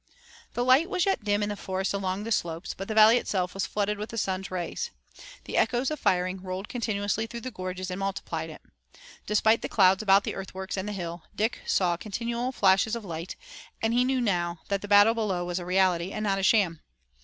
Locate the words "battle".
14.87-15.13